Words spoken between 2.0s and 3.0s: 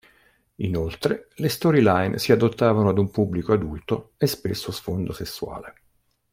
si adottavano ad